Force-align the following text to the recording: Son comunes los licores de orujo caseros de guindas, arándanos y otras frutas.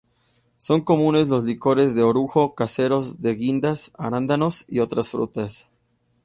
Son 0.57 0.81
comunes 0.81 1.29
los 1.29 1.43
licores 1.43 1.93
de 1.93 2.01
orujo 2.01 2.55
caseros 2.55 3.21
de 3.21 3.35
guindas, 3.35 3.91
arándanos 3.99 4.65
y 4.67 4.79
otras 4.79 5.09
frutas. 5.09 5.69